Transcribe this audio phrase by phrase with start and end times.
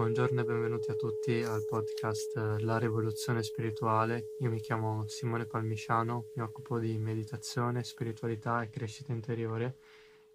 [0.00, 4.28] Buongiorno e benvenuti a tutti al podcast eh, La rivoluzione spirituale.
[4.40, 9.76] Io mi chiamo Simone Palmisciano, mi occupo di meditazione, spiritualità e crescita interiore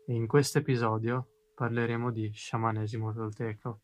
[0.05, 3.81] e in questo episodio parleremo di sciamanesimo tolteco.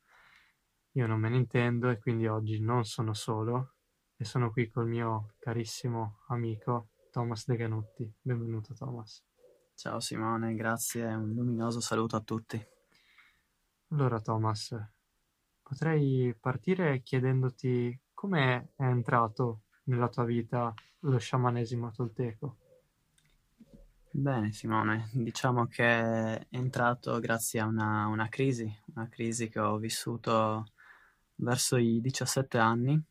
[0.91, 3.77] Io non me ne intendo e quindi oggi non sono solo
[4.16, 8.13] e sono qui col mio carissimo amico Thomas De Ganutti.
[8.21, 9.25] Benvenuto Thomas.
[9.73, 12.64] Ciao Simone, grazie un luminoso saluto a tutti.
[13.87, 14.75] Allora Thomas,
[15.71, 22.57] potrei partire chiedendoti come è entrato nella tua vita lo sciamanesimo tolteco.
[24.12, 29.78] Bene Simone, diciamo che è entrato grazie a una, una crisi, una crisi che ho
[29.78, 30.65] vissuto
[31.36, 33.02] verso i 17 anni,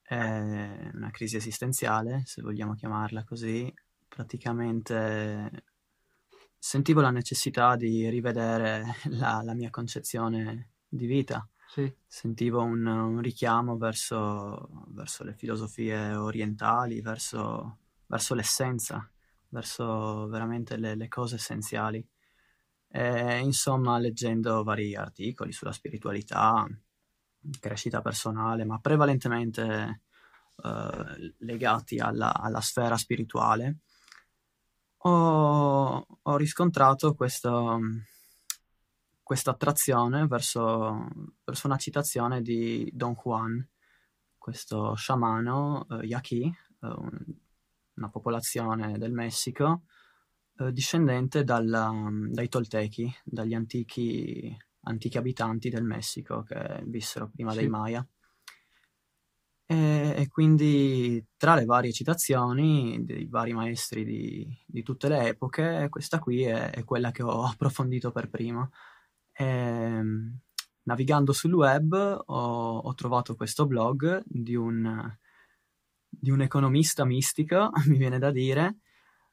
[0.00, 3.70] è una crisi esistenziale, se vogliamo chiamarla così,
[4.08, 5.64] praticamente
[6.58, 11.92] sentivo la necessità di rivedere la, la mia concezione di vita sì.
[12.06, 19.10] Sentivo un, un richiamo verso, verso, le filosofie orientali, verso, verso l'essenza,
[19.48, 22.06] verso veramente le, le, cose essenziali.
[22.88, 26.64] E, insomma, leggendo vari articoli sulla spiritualità,
[27.58, 30.02] crescita personale, ma prevalentemente
[30.62, 33.78] eh, legati alla, alla, sfera spirituale,
[34.98, 37.80] ho, ho riscontrato questo
[39.24, 41.08] questa attrazione verso,
[41.42, 43.66] verso, una citazione di Don Juan,
[44.36, 47.24] questo sciamano eh, yaqui, eh, un,
[47.94, 49.84] una popolazione del Messico,
[50.58, 51.90] eh, discendente dalla,
[52.28, 57.58] dai Toltechi, dagli antichi, antichi, abitanti del Messico che vissero prima sì.
[57.58, 58.06] dei Maya.
[59.66, 65.86] E, e, quindi tra le varie citazioni dei vari maestri di, di tutte le epoche,
[65.88, 68.68] questa qui è, è quella che ho approfondito per prima.
[69.36, 70.38] Ehm,
[70.84, 75.16] navigando sul web ho, ho, trovato questo blog di un,
[76.08, 78.78] di un economista mistico, mi viene da dire,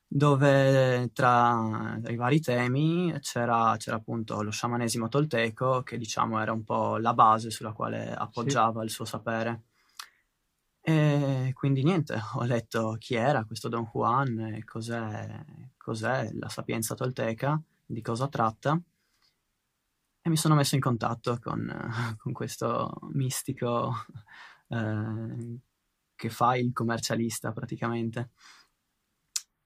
[0.07, 6.63] dove tra, i vari temi c'era, c'era, appunto lo sciamanesimo tolteco, che diciamo era un
[6.63, 8.85] po' la base sulla quale appoggiava sì.
[8.85, 9.63] il suo sapere.
[10.83, 15.45] E quindi niente, ho letto chi era questo Don Juan cos'è,
[15.77, 18.81] cos'è la sapienza tolteca, di cosa tratta
[20.23, 21.67] e mi sono messo in contatto con,
[22.17, 23.93] con questo mistico
[24.69, 25.59] eh,
[26.15, 28.29] che fa il commercialista praticamente.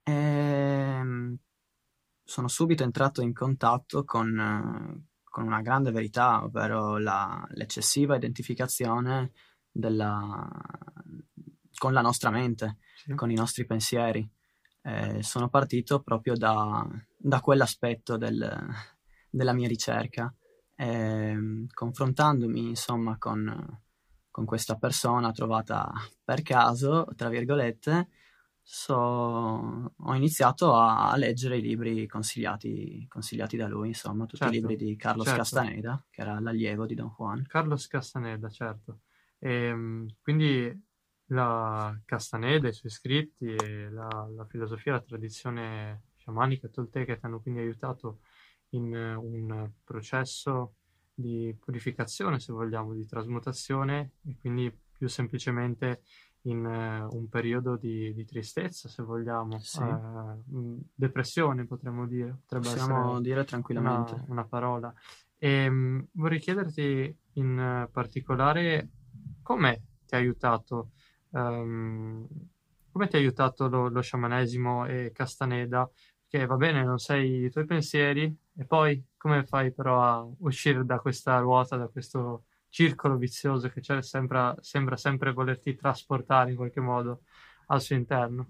[0.04, 1.38] E ehm,
[2.24, 9.32] sono subito entrato in contatto con, con una grande verità, ovvero la, l'eccessiva identificazione
[9.70, 10.48] della,
[11.78, 13.14] con la nostra mente, sì.
[13.14, 14.28] con i nostri pensieri.
[14.82, 16.88] Eh, sono partito proprio da,
[17.18, 18.68] da quell'aspetto del,
[19.30, 20.34] della mia ricerca
[20.75, 23.81] e, ehm, confrontandomi insomma con,
[24.30, 25.91] con, questa persona trovata
[26.24, 28.09] per caso, tra virgolette,
[28.62, 34.56] so, ho iniziato a, a, leggere i libri consigliati, consigliati da lui, insomma, tutti certo,
[34.56, 35.41] i libri di Carlos certo.
[35.41, 37.46] Castaneda, che era l'allievo di Don Juan.
[37.47, 39.02] Carlos Castaneda, certo.
[39.38, 40.84] E, ehm, quindi
[41.30, 47.40] la Castaneda, i suoi scritti, e la, la filosofia, la tradizione sciamanica tolteca ti hanno
[47.40, 48.22] quindi aiutato
[48.70, 50.76] in un processo
[51.14, 56.02] di purificazione, se vogliamo, di trasmutazione e quindi più semplicemente
[56.46, 59.81] in uh, un periodo di, di, tristezza, se vogliamo, sì.
[59.81, 64.94] uh, depressione potremmo dire, potrebbe Possiamo dire tranquillamente una, una parola.
[65.38, 68.90] E um, vorrei chiederti in particolare
[69.42, 70.92] come ti ha aiutato,
[71.31, 72.28] um,
[72.92, 75.90] come ti ha aiutato lo, lo sciamanesimo e Castaneda
[76.28, 80.86] che va bene, non sei i tuoi pensieri, e poi come fai però a uscire
[80.86, 86.82] da questa ruota, da questo circolo vizioso che sembra, sembra sempre volerti trasportare in qualche
[86.82, 87.22] modo
[87.68, 88.48] al suo interno?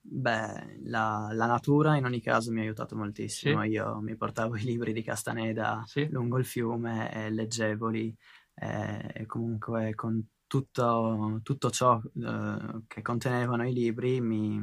[0.00, 3.62] Beh, la, la, natura in ogni caso mi ha aiutato moltissimo.
[3.62, 3.68] Sì.
[3.70, 6.08] Io mi portavo i libri di Castaneda sì.
[6.08, 8.16] lungo il fiume e leggevoli
[8.54, 14.56] e comunque con tutto, tutto ciò eh, che contenevano i libri mi,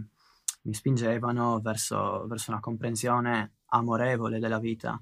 [0.64, 5.02] mi spingevano verso, verso una comprensione amorevole della vita,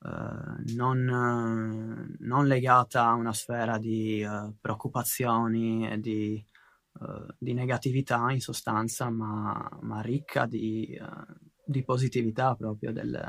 [0.00, 6.44] eh, non, non, legata a una sfera di uh, preoccupazioni e di,
[7.00, 11.34] uh, di, negatività in sostanza, ma, ma ricca di, uh,
[11.64, 13.20] di, positività proprio del,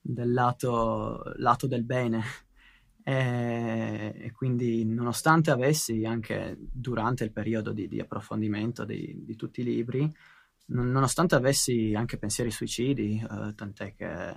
[0.00, 2.22] del lato, lato, del bene.
[3.02, 9.60] E, e, quindi nonostante avessi anche durante il periodo di, di approfondimento di, di tutti
[9.62, 10.12] i libri,
[10.70, 14.34] nonostante avessi anche pensieri suicidi, eh, tant'è che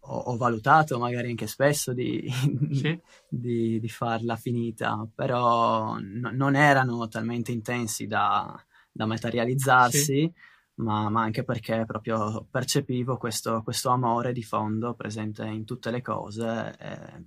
[0.00, 2.30] ho, ho, valutato magari anche spesso di,
[2.72, 2.98] sì.
[3.28, 8.54] di, di farla finita, però no, non erano talmente intensi da,
[8.92, 10.32] da materializzarsi, sì.
[10.76, 16.02] ma, ma, anche perché proprio percepivo questo, questo, amore di fondo presente in tutte le
[16.02, 16.76] cose.
[16.78, 17.24] Eh,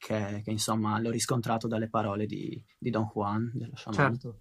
[0.00, 4.16] che, che, insomma l'ho riscontrato dalle parole di, di Don Juan, dello sciamano.
[4.16, 4.40] Certo,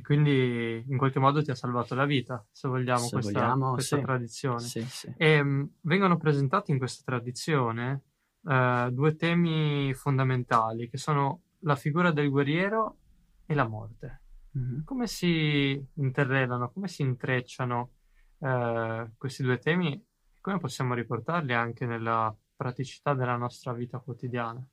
[0.00, 3.72] e quindi in qualche modo ti ha salvato la vita, se vogliamo, se questa, vogliamo,
[3.72, 4.02] questa sì.
[4.02, 4.60] tradizione.
[4.60, 5.14] Sì, sì.
[5.16, 8.04] E um, vengono presentati in questa tradizione
[8.40, 12.96] uh, due temi fondamentali, che sono la figura del guerriero
[13.44, 14.22] e la morte.
[14.58, 14.84] Mm-hmm.
[14.84, 17.90] Come si interrelano, come si intrecciano
[18.38, 24.66] uh, questi due temi e come possiamo riportarli anche nella praticità della nostra vita quotidiana?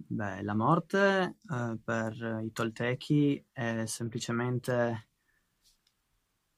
[0.00, 5.08] Beh, la morte eh, per i Toltechi è semplicemente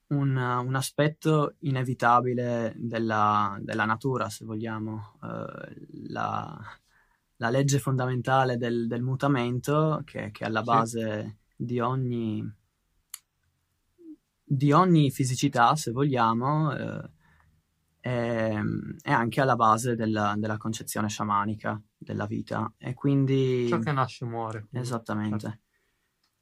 [0.08, 5.18] un, un aspetto inevitabile della, della, natura, se vogliamo.
[5.22, 6.58] Eh, la,
[7.36, 11.64] la, legge fondamentale del, del mutamento, che, che, è alla base sì.
[11.64, 12.54] di, ogni,
[14.44, 17.10] di ogni fisicità, se vogliamo, eh,
[18.00, 18.60] è,
[19.02, 23.68] è, anche alla base della, della concezione sciamanica della vita e quindi...
[23.68, 24.66] Ciò che nasce muore.
[24.68, 24.78] Quindi.
[24.78, 25.38] Esattamente.
[25.38, 25.58] Certo.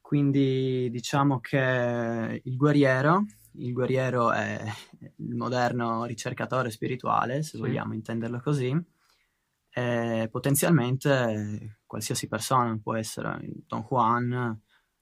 [0.01, 4.59] Quindi diciamo che il guerriero, il guerriero è
[5.17, 7.59] il moderno ricercatore spirituale, se sì.
[7.59, 8.75] vogliamo intenderlo così,
[9.71, 14.59] e potenzialmente qualsiasi persona può essere Don Juan,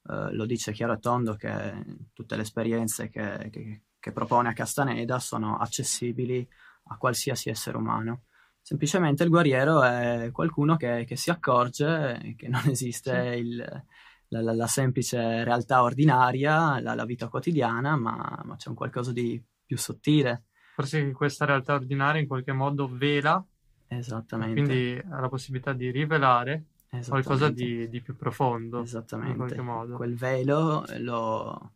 [0.08, 4.54] eh, lo dice chiaro e tondo che tutte le esperienze che, che, che propone a
[4.54, 6.46] Castaneda sono accessibili
[6.88, 8.22] a qualsiasi essere umano.
[8.66, 13.38] Semplicemente il guerriero è qualcuno che, che si accorge che non esiste sì.
[13.38, 13.84] il,
[14.26, 19.12] la, la, la, semplice realtà ordinaria, la, la vita quotidiana, ma, ma, c'è un qualcosa
[19.12, 20.46] di più sottile.
[20.74, 23.40] Forse questa realtà ordinaria in qualche modo vela.
[23.86, 24.60] Esattamente.
[24.60, 26.64] Quindi ha la possibilità di rivelare
[27.06, 28.82] qualcosa di, di, più profondo.
[28.82, 29.30] Esattamente.
[29.30, 29.94] In qualche modo.
[29.94, 31.74] Quel velo lo,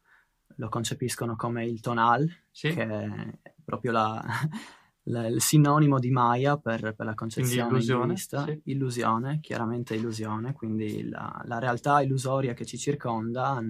[0.56, 2.70] lo concepiscono come il tonal, sì.
[2.70, 4.20] che è proprio la,
[5.11, 8.61] il sinonimo di Maya per, per la concezione illusione, sì.
[8.65, 13.62] illusione, chiaramente illusione, quindi la, la, realtà illusoria che ci circonda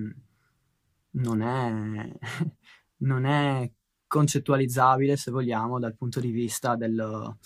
[1.12, 2.16] non è,
[2.98, 3.70] non è,
[4.06, 7.38] concettualizzabile, se vogliamo, dal punto di vista dello,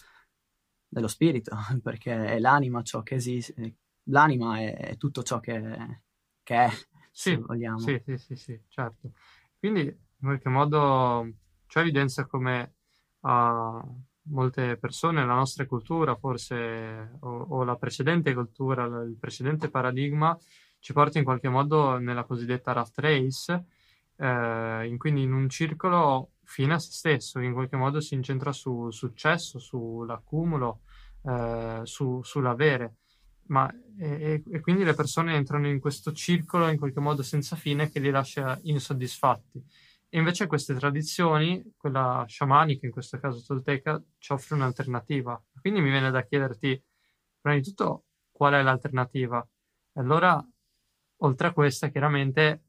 [0.88, 6.02] dello spirito, perché è l'anima ciò che esiste, l'anima è, è tutto ciò che,
[6.42, 6.70] che è,
[7.10, 7.78] sì, se vogliamo.
[7.78, 9.12] Sì, sì, sì, sì, certo.
[9.58, 11.30] Quindi in qualche modo
[11.66, 12.76] ciò evidenzia come
[13.26, 13.84] a
[14.28, 20.36] molte persone, la nostra cultura forse, o, o la precedente cultura, il precedente paradigma,
[20.78, 23.64] ci porta in qualche modo nella cosiddetta rat race,
[24.16, 28.52] eh, in, quindi in un circolo fine a se stesso, in qualche modo si incentra
[28.52, 30.80] sul successo, sull'accumulo,
[31.24, 32.96] eh, su, sull'avere.
[33.46, 37.90] Ma, e, e, quindi le persone entrano in questo circolo in qualche modo senza fine
[37.90, 39.62] che li lascia insoddisfatti.
[40.14, 45.42] E invece queste tradizioni, quella sciamanica, in questo caso tolteca, ci offre un'alternativa.
[45.60, 46.80] Quindi mi viene da chiederti,
[47.40, 49.44] prima di tutto, qual è l'alternativa?
[49.92, 50.40] E allora,
[51.16, 52.62] oltre a questa, chiaramente,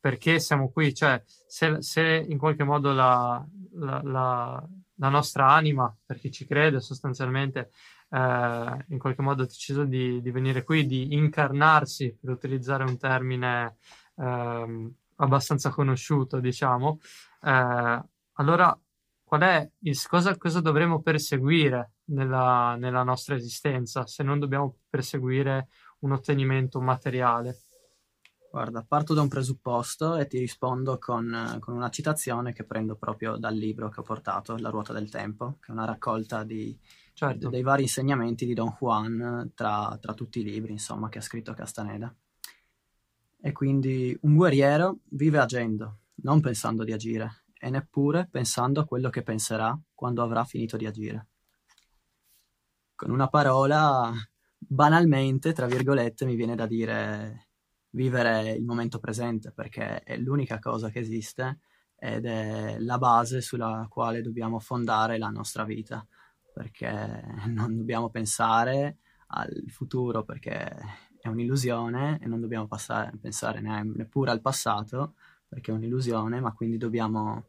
[0.00, 0.94] perché siamo qui?
[0.94, 6.46] Cioè, se, se in qualche modo la, la, la, la, nostra anima, per chi ci
[6.46, 7.72] crede, sostanzialmente,
[8.08, 12.96] eh, in qualche modo ha deciso di, di, venire qui, di incarnarsi, per utilizzare un
[12.96, 13.76] termine...
[14.16, 16.98] Eh, abbastanza conosciuto, diciamo.
[17.42, 18.80] Eh, allora,
[19.22, 25.68] qual è il, cosa, cosa dovremmo perseguire nella, nella nostra esistenza se non dobbiamo perseguire
[26.00, 27.62] un ottenimento materiale?
[28.50, 33.36] Guarda, parto da un presupposto e ti rispondo con, con, una citazione che prendo proprio
[33.36, 36.78] dal libro che ho portato, La ruota del tempo, che è una raccolta di,
[37.12, 37.50] certo.
[37.50, 41.52] dei vari insegnamenti di Don Juan tra, tra tutti i libri, insomma, che ha scritto
[41.52, 42.14] Castaneda.
[43.46, 49.08] E quindi un guerriero vive agendo, non pensando di agire, e neppure pensando a quello
[49.08, 51.28] che penserà quando avrà finito di agire.
[52.96, 54.12] Con una parola,
[54.58, 57.50] banalmente, tra virgolette, mi viene da dire
[57.90, 61.60] vivere il momento presente, perché è l'unica cosa che esiste
[61.96, 66.04] ed è la base sulla quale dobbiamo fondare la nostra vita,
[66.52, 68.98] perché non dobbiamo pensare
[69.28, 70.68] al futuro, perché
[71.26, 75.14] è un'illusione e non dobbiamo passare, pensare neppure al passato
[75.48, 77.44] perché è un'illusione, ma quindi dobbiamo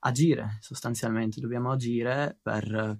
[0.00, 2.98] agire sostanzialmente, dobbiamo agire per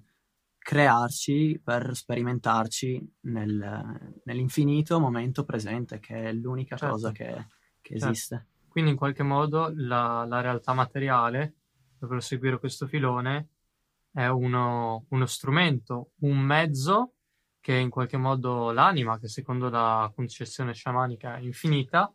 [0.57, 6.95] crearci, per sperimentarci nel, nell'infinito momento presente, che è l'unica certo.
[6.95, 7.47] cosa che,
[7.81, 8.05] che certo.
[8.05, 8.47] esiste.
[8.67, 11.55] Quindi in qualche modo la, la realtà materiale,
[11.97, 13.47] per proseguire questo filone,
[14.11, 17.13] è uno, uno strumento, un mezzo
[17.59, 22.11] che in qualche modo l'anima, che secondo la concezione sciamanica è infinita,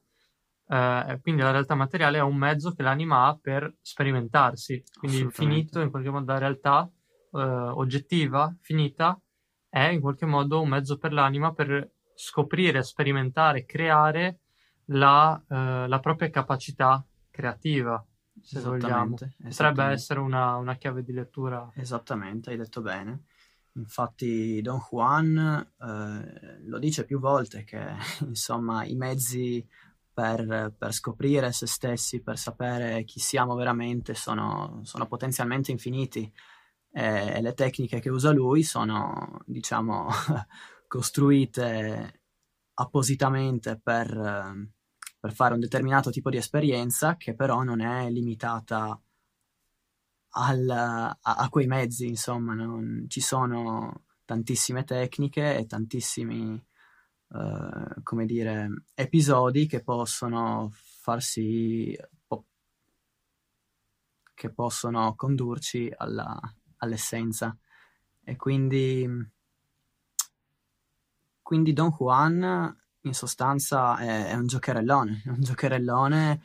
[0.66, 5.80] eh, quindi la realtà materiale è un mezzo che l'anima ha per sperimentarsi, quindi infinito
[5.80, 6.90] in qualche modo la realtà
[7.32, 9.20] eh, oggettiva, finita,
[9.68, 14.40] è in qualche modo un mezzo per l'anima per scoprire, sperimentare, creare
[14.86, 18.04] la, eh, la propria capacità creativa,
[18.40, 19.16] se vogliamo.
[19.42, 21.70] Potrebbe essere una, una chiave di lettura.
[21.74, 23.24] Esattamente, hai detto bene.
[23.76, 25.36] Infatti Don Juan
[25.80, 27.80] eh, lo dice più volte che
[28.26, 29.66] insomma i mezzi
[30.12, 36.32] per, per, scoprire se stessi, per sapere chi siamo veramente sono, sono potenzialmente infiniti.
[36.96, 40.06] E le tecniche che usa lui sono diciamo
[40.86, 42.20] costruite
[42.74, 44.08] appositamente per,
[45.18, 49.00] per fare un determinato tipo di esperienza che però non è limitata
[50.36, 56.64] al, a, a, quei mezzi, insomma, non, ci sono tantissime tecniche e tantissimi,
[57.28, 62.46] uh, come dire, episodi che possono farsi, po-
[64.34, 66.40] che possono condurci alla,
[66.78, 67.56] all'essenza.
[68.24, 69.08] E quindi,
[71.42, 76.40] quindi Don Juan in sostanza è, è un giocherellone, un giocherellone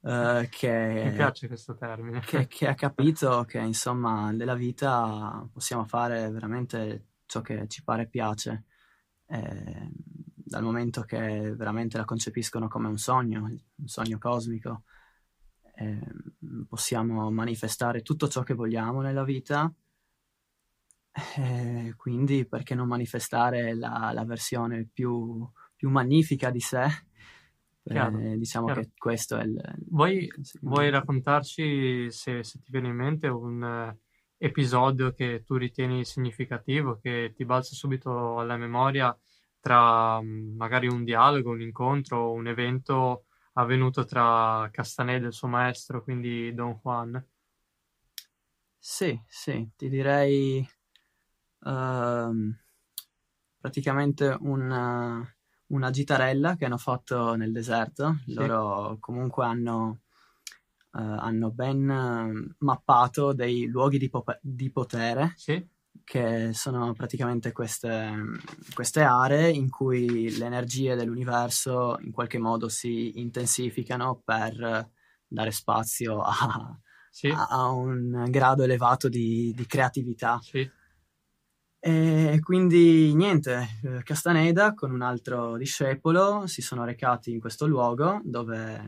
[0.00, 1.02] uh, che...
[1.04, 2.20] Mi piace questo termine.
[2.20, 8.06] Che, che, ha capito che insomma nella vita possiamo fare veramente ciò che ci pare
[8.06, 8.64] piace,
[9.26, 9.90] eh,
[10.34, 14.82] dal momento che veramente la concepiscono come un sogno, un sogno cosmico,
[15.76, 16.00] eh,
[16.68, 19.72] possiamo manifestare tutto ciò che vogliamo nella vita.
[21.36, 25.48] Eh, quindi perché non manifestare la, la versione più,
[25.84, 26.86] più magnifica di sé.
[27.82, 28.80] Chiaro, eh, diciamo chiaro.
[28.80, 29.60] che questo è il...
[29.90, 30.26] Vuoi,
[30.62, 33.98] vuoi raccontarci, se, se, ti viene in mente, un uh,
[34.38, 39.14] episodio che tu ritieni significativo, che ti balza subito alla memoria
[39.60, 45.48] tra um, magari un dialogo, un incontro, un evento avvenuto tra Castaneda e il suo
[45.48, 47.22] maestro, quindi Don Juan?
[48.78, 50.66] Sì, sì, ti direi
[51.58, 52.54] uh,
[53.58, 55.32] praticamente un
[55.68, 58.18] una gitarella che hanno fatto nel deserto.
[58.26, 58.34] Sì.
[58.34, 60.00] Loro comunque hanno,
[60.92, 65.32] uh, hanno ben uh, mappato dei luoghi di, po- di potere.
[65.36, 65.66] Sì.
[66.02, 68.12] Che sono praticamente queste,
[68.74, 74.90] queste aree in cui le energie dell'universo in qualche modo si intensificano per
[75.26, 76.78] dare spazio a,
[77.10, 77.28] sì.
[77.28, 80.38] a, a un grado elevato di, di creatività.
[80.42, 80.68] Sì.
[81.86, 88.22] E quindi niente, eh, Castaneda con un altro discepolo si sono recati in questo luogo
[88.24, 88.82] dove,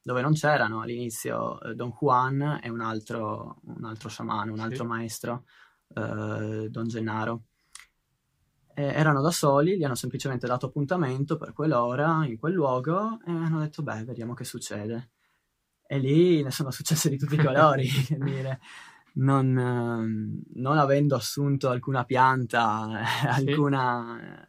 [0.00, 4.84] dove non c'erano all'inizio eh, Don Juan e un altro, un altro sciamano, un altro
[4.84, 4.88] sì.
[4.88, 5.44] maestro,
[5.92, 7.42] eh, Don Gennaro.
[8.74, 13.32] E erano da soli, gli hanno semplicemente dato appuntamento per quell'ora in quel luogo e
[13.32, 15.10] hanno detto beh, vediamo che succede.
[15.84, 17.88] E lì ne sono successe di tutti i colori,
[18.20, 18.60] dire
[19.16, 23.02] non, ehm, non avendo assunto alcuna pianta,
[23.36, 23.48] sì.
[23.50, 24.46] alcuna,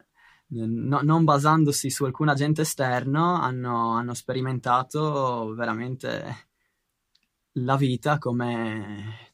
[0.48, 6.46] no, non basandosi su alcun agente esterno, hanno, hanno sperimentato veramente
[7.52, 9.26] la vita come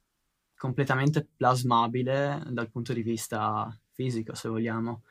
[0.56, 5.02] completamente plasmabile dal punto di vista fisico, se vogliamo.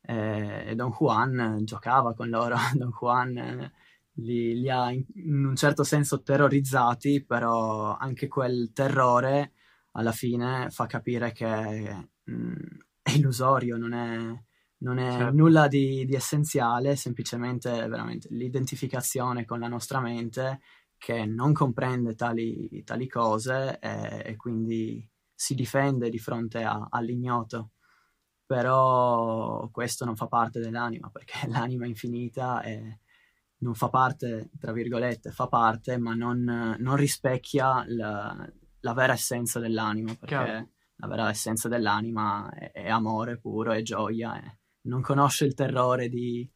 [0.00, 3.72] E Don Juan giocava con loro, Don Juan
[4.14, 5.04] li, li, ha in,
[5.44, 9.52] un certo senso terrorizzati, però anche quel terrore
[9.96, 12.54] alla fine fa capire che mh, mm,
[13.02, 14.44] è illusorio, non è,
[14.78, 15.36] non è certo.
[15.36, 20.60] nulla di, di, essenziale, semplicemente veramente l'identificazione con la nostra mente
[20.98, 27.70] che non comprende tali, tali cose e, e, quindi si difende di fronte a, all'ignoto.
[28.46, 33.00] Però questo non fa parte dell'anima, perché l'anima è infinita e
[33.58, 38.48] non fa parte, tra virgolette, fa parte, ma non, non rispecchia la,
[38.80, 40.68] la vera essenza dell'anima, perché Chiaro.
[40.96, 46.08] la vera essenza dell'anima è, è, amore puro, è gioia, è, non conosce il terrore
[46.08, 46.48] di,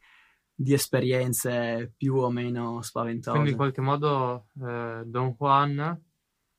[0.54, 3.32] di, esperienze più o meno spaventose.
[3.32, 6.02] Quindi in qualche modo eh, Don Juan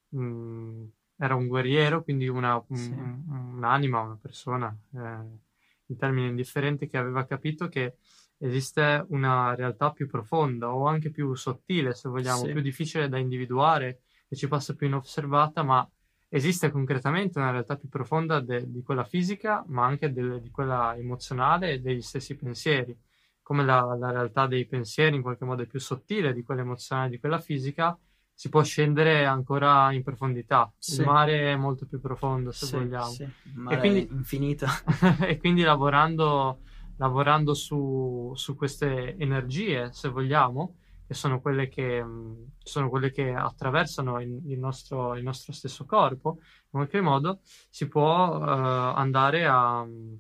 [0.10, 0.84] mh, mm,
[1.18, 2.92] era un guerriero, quindi una, un, sì.
[2.92, 5.40] un'anima, una persona, eh,
[5.86, 7.98] in termini indifferenti, che aveva capito che
[8.38, 12.52] esiste una realtà più profonda o anche più sottile, se vogliamo, sì.
[12.52, 15.86] più difficile da individuare che ci passa più inosservata, ma
[16.30, 20.96] esiste concretamente una realtà più profonda de- di quella fisica, ma anche de- di quella
[20.96, 22.98] emozionale e degli stessi pensieri.
[23.42, 27.10] Come la, la, realtà dei pensieri in qualche modo è più sottile di quella emozionale,
[27.10, 27.98] di quella fisica,
[28.34, 30.72] si può scendere ancora in profondità.
[30.78, 31.02] Sì.
[31.02, 33.10] Il mare è molto più profondo, se Sì, vogliamo.
[33.12, 33.24] sì,
[33.70, 34.66] E quindi- infinito.
[35.28, 36.60] e quindi lavorando,
[36.96, 40.76] lavorando su, su queste energie, se vogliamo,
[41.12, 45.86] che sono quelle che, mh, sono quelle che attraversano il, il nostro, il nostro stesso
[45.86, 50.20] corpo, in qualche modo si può eh, andare a mh,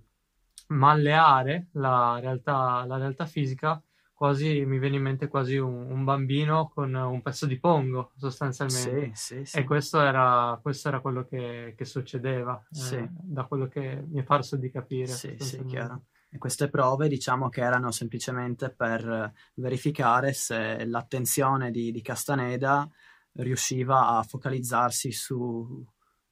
[0.68, 3.82] malleare la realtà, la realtà fisica.
[4.14, 9.16] Quasi mi viene in mente quasi un, un bambino con un pezzo di pongo, sostanzialmente.
[9.16, 9.58] Sì, sì, sì.
[9.60, 14.24] E questo era, questo era quello che, che succedeva, eh, da quello che mi è
[14.24, 15.08] parso di capire.
[15.08, 16.04] Sì, sì, chiaro.
[16.38, 22.90] Queste prove diciamo che erano semplicemente per eh, verificare se l'attenzione di, di Castaneda
[23.34, 25.86] riusciva a focalizzarsi su-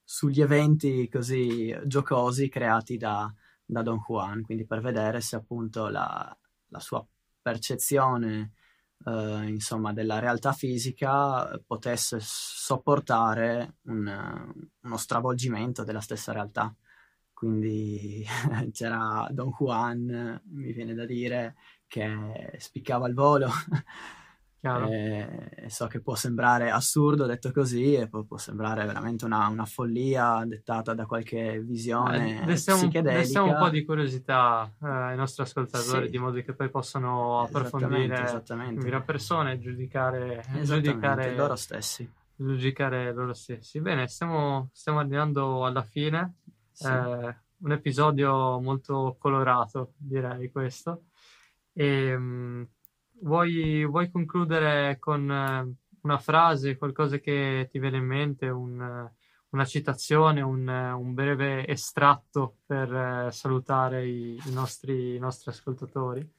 [0.04, 3.32] sugli eventi così giocosi creati da,
[3.64, 6.36] da Don Juan, quindi per vedere se appunto la,
[6.68, 7.06] la sua
[7.42, 8.54] percezione
[9.06, 16.74] eh, insomma, della realtà fisica potesse sopportare un, eh, uno stravolgimento della stessa realtà.
[17.40, 18.26] Quindi
[18.74, 21.56] c'era Don Juan, mi viene da dire,
[21.88, 23.48] che spiccava il volo.
[24.62, 29.64] E so che può sembrare assurdo detto così, e può, può sembrare veramente una, una
[29.64, 33.22] follia dettata da qualche visione Eh, destiamo, un- psichedelica.
[33.22, 36.12] destiamo un po' di curiosità eh, ai nostri ascoltatori, Sì.
[36.12, 38.82] di modo che poi possano Esattamente, approfondire esattamente.
[38.82, 42.12] prima persona e giudicare, Esattamente, giudicare, loro stessi.
[42.36, 43.80] giudicare loro stessi.
[43.80, 46.34] Bene, stiamo, stiamo arrivando alla fine.
[46.80, 46.88] Sì.
[46.88, 51.08] Eh, un episodio molto colorato, direi questo.
[51.74, 52.70] E, mh,
[53.24, 59.12] vuoi, vuoi concludere con eh, una frase, qualcosa che ti viene in mente, un,
[59.50, 66.34] una citazione, un, un breve estratto per eh, salutare i, i nostri, i nostri ascoltatori?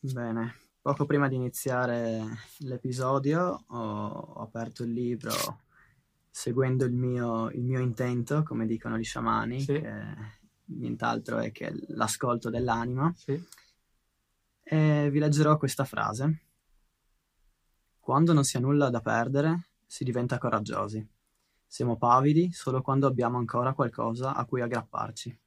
[0.00, 2.20] Bene, poco prima di iniziare
[2.58, 5.30] l'episodio ho, ho aperto il libro
[6.34, 9.66] seguendo il mio, il mio intento, come dicono gli sciamani, Sì.
[9.74, 9.92] che
[10.64, 13.38] nient'altro è che l'ascolto dell'anima, Sì?
[14.62, 16.40] e vi leggerò questa frase.
[18.00, 21.06] Quando non si ha nulla da perdere, si diventa coraggiosi.
[21.66, 25.38] Siamo pavidi solo quando abbiamo ancora qualcosa a cui aggrapparci.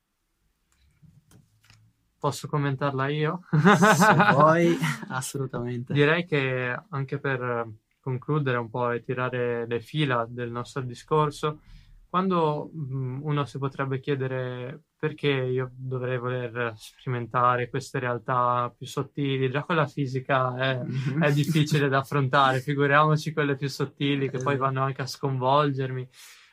[2.20, 3.42] Posso commentarla io?
[3.52, 4.78] Se vuoi,
[5.10, 5.94] assolutamente.
[5.94, 7.68] Direi che anche per
[8.06, 11.62] concludere un po' e tirare le fila del nostro discorso,
[12.08, 19.50] quando mh, uno si potrebbe chiedere perché io dovrei voler sperimentare queste realtà più sottili,
[19.50, 21.24] già quella fisica è, Mhm.
[21.24, 24.58] è difficile da affrontare, figuriamoci quelle più sottili che poi Esatto.
[24.58, 26.08] vanno anche a sconvolgermi.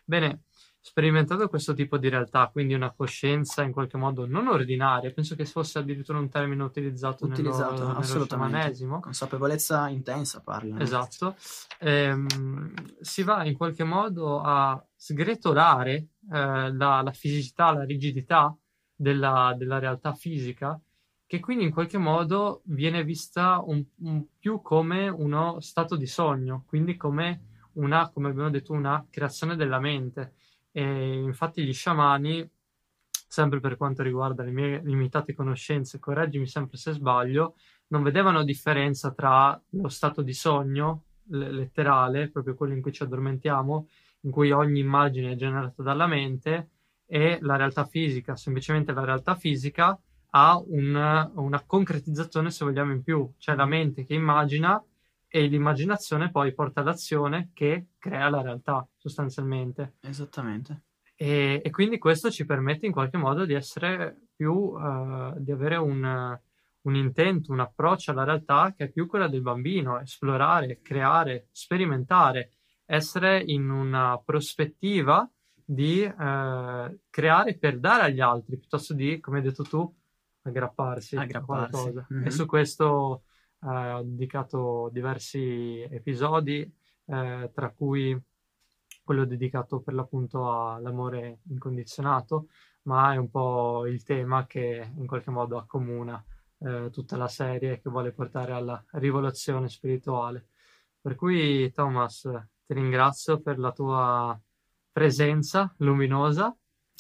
[0.05, 0.45] Bene,
[0.85, 5.47] sperimentando questo tipo di realtà, quindi una coscienza in qualche modo non ordinaria, penso che
[5.47, 8.51] fosse addirittura un termine utilizzato, Utilizzato, nello assolutamente.
[8.57, 8.99] sciamanesimo.
[9.01, 10.81] Consapevolezza intensa parla.
[10.81, 11.37] Esatto,
[11.79, 18.55] Ehm, si va in qualche modo a sgretolare eh, la, la fisicità, la rigidità
[18.95, 20.79] della, della realtà fisica,
[21.27, 26.65] che quindi in qualche modo viene vista un, un più come uno stato di sogno,
[26.67, 30.35] quindi come una, come abbiamo detto, una creazione della mente.
[30.73, 32.49] E infatti gli sciamani,
[33.09, 37.55] sempre per quanto riguarda le mie limitate conoscenze, correggimi sempre se sbaglio,
[37.89, 43.03] non vedevano differenza tra lo stato di sogno le- letterale, proprio quello in cui ci
[43.03, 43.89] addormentiamo,
[44.23, 46.69] in cui ogni immagine è generata dalla mente,
[47.07, 48.37] e la realtà fisica.
[48.37, 49.99] Semplicemente la realtà fisica
[50.31, 54.83] ha un- una concretizzazione, se vogliamo, in più, cioè la mente che immagina
[55.35, 59.95] e l'immaginazione poi porta all'azione che crea la realtà, sostanzialmente.
[60.03, 60.83] Esattamente.
[61.17, 65.77] E, e quindi questo ci permette in qualche modo di essere più, eh, di avere
[65.77, 66.39] un,
[66.83, 72.51] un intento, un approccio alla realtà che è più quella del bambino, esplorare, creare, sperimentare,
[72.85, 75.27] essere in una prospettiva
[75.65, 79.91] di eh, creare per dare agli altri, piuttosto di, come hai detto tu,
[80.43, 81.71] aggrapparsi, a Aggrapparsi.
[81.71, 82.07] qualcosa.
[82.11, 82.27] Mhm.
[82.27, 83.23] E su questo
[83.63, 86.61] eh, ho dedicato diversi episodi,
[87.07, 88.21] eh, tra cui
[89.05, 92.49] quello dedicato per l'appunto all'amore incondizionato,
[92.83, 96.23] ma è un po' il tema che in qualche modo accomuna
[96.59, 100.47] eh, tutta la serie che vuole portare alla rivoluzione spirituale.
[101.01, 102.29] Per cui, Thomas,
[102.67, 104.41] ti ringrazio per la tua
[104.93, 106.55] presenza luminosa.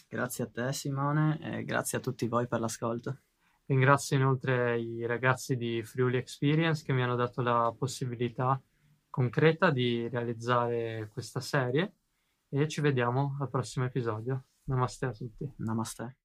[0.09, 3.18] Grazie a te Simone e grazie a tutti voi per l'ascolto.
[3.66, 8.61] Ringrazio inoltre i ragazzi di Friuli Experience che mi hanno dato la possibilità
[9.09, 11.94] concreta di realizzare questa serie
[12.48, 14.44] e ci vediamo al prossimo episodio.
[14.64, 15.51] Namaste a tutti.
[15.57, 16.21] Namaste.